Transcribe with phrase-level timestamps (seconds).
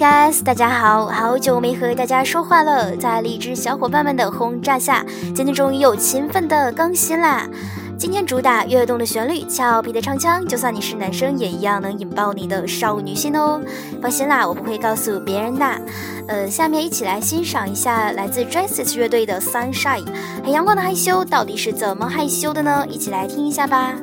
[0.00, 2.96] guys，大家好，好久没和大家说话了。
[2.96, 5.04] 在荔枝小伙伴们的轰炸下，
[5.34, 7.46] 今天终于有勤奋的更新啦。
[7.98, 13.60] 今天主打悦动的旋律，俏皮的唱腔，就算你是男生也一样能引爆你的少女心哦。
[14.00, 15.66] 放心啦，我不会告诉别人的。
[16.28, 20.06] 呃，下面一起来欣赏一下来自 Dresses 乐队的 Sunshine，
[20.42, 22.86] 很阳光的害羞，到底是怎么害羞的呢？
[22.88, 23.94] 一起来听一下吧。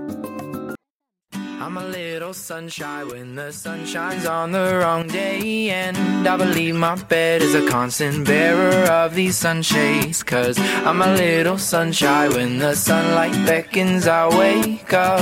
[1.67, 5.69] I'm a little sunshine when the sun shines on the wrong day.
[5.69, 10.23] And I believe my bed is a constant bearer of these sunshades.
[10.23, 14.07] Cause I'm a little sunshine when the sunlight beckons.
[14.07, 15.19] I wake up.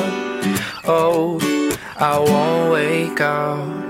[0.86, 1.40] Oh,
[1.98, 3.85] I won't wake up.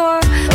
[0.00, 0.49] for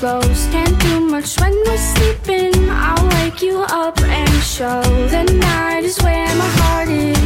[0.00, 0.46] close.
[0.50, 2.54] Can't do much when we're sleeping.
[2.70, 4.80] I'll wake you up and show
[5.14, 7.19] the night is where my heart is.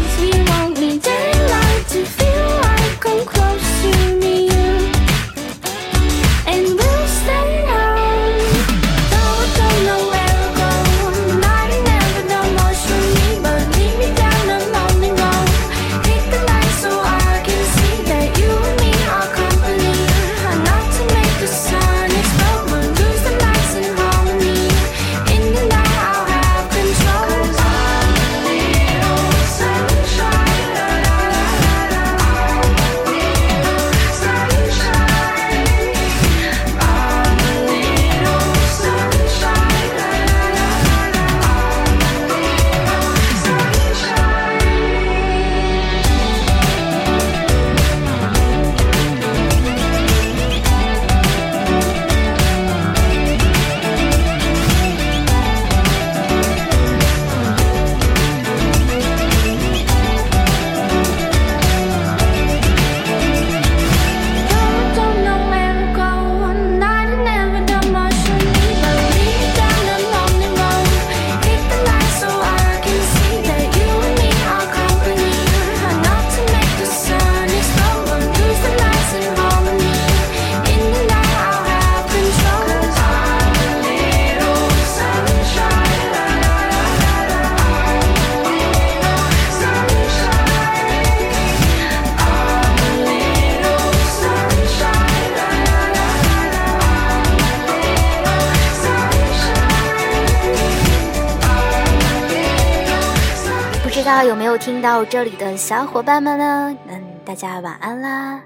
[104.04, 106.76] 道有没有听到这里的小伙伴们呢？
[106.88, 108.38] 嗯，大家晚安啦。